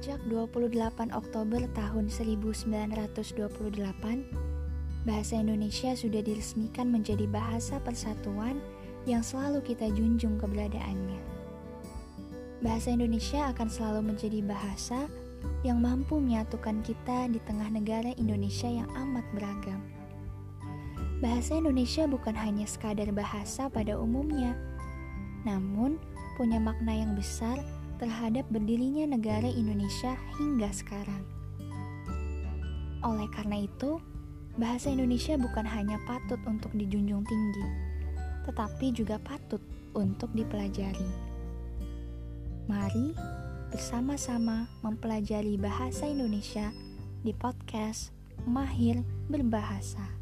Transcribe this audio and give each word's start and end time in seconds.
Sejak 0.00 0.24
28 0.32 1.12
Oktober 1.12 1.60
tahun 1.76 2.08
1928, 2.08 3.52
bahasa 5.04 5.34
Indonesia 5.36 5.92
sudah 5.92 6.24
diresmikan 6.24 6.88
menjadi 6.88 7.28
bahasa 7.28 7.76
persatuan 7.84 8.64
yang 9.04 9.20
selalu 9.20 9.60
kita 9.60 9.92
junjung 9.92 10.40
keberadaannya. 10.40 11.20
Bahasa 12.64 12.96
Indonesia 12.96 13.52
akan 13.52 13.68
selalu 13.68 14.16
menjadi 14.16 14.40
bahasa 14.40 15.04
yang 15.68 15.84
mampu 15.84 16.16
menyatukan 16.16 16.80
kita 16.80 17.28
di 17.28 17.36
tengah 17.44 17.68
negara 17.68 18.16
Indonesia 18.16 18.72
yang 18.72 18.88
amat 18.96 19.28
beragam. 19.36 19.84
Bahasa 21.20 21.60
Indonesia 21.60 22.08
bukan 22.08 22.32
hanya 22.40 22.64
sekadar 22.64 23.12
bahasa 23.12 23.68
pada 23.68 24.00
umumnya, 24.00 24.56
namun 25.44 26.00
punya 26.40 26.56
makna 26.56 26.96
yang 26.96 27.12
besar 27.12 27.60
terhadap 28.00 28.48
berdirinya 28.48 29.04
negara 29.12 29.46
Indonesia 29.46 30.16
hingga 30.40 30.72
sekarang. 30.72 31.22
Oleh 33.04 33.28
karena 33.28 33.68
itu, 33.68 34.00
bahasa 34.56 34.88
Indonesia 34.88 35.36
bukan 35.36 35.68
hanya 35.68 36.00
patut 36.08 36.40
untuk 36.48 36.72
dijunjung 36.72 37.22
tinggi, 37.28 37.66
tetapi 38.48 38.96
juga 38.96 39.20
patut 39.20 39.60
untuk 39.92 40.32
dipelajari. 40.32 41.10
Mari 42.64 43.12
bersama-sama 43.70 44.66
mempelajari 44.82 45.60
bahasa 45.60 46.08
Indonesia 46.08 46.72
di 47.20 47.36
podcast 47.36 48.16
Mahir 48.48 49.04
Berbahasa. 49.28 50.19